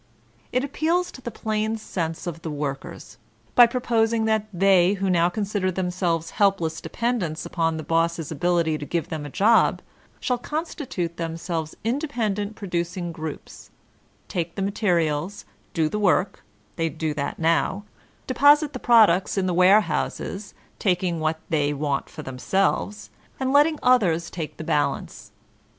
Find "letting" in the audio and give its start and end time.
23.53-23.77